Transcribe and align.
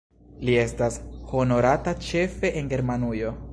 Li 0.47 0.55
estas 0.61 0.97
honorata 1.33 1.95
ĉefe 2.09 2.53
en 2.63 2.75
Germanujo. 2.75 3.39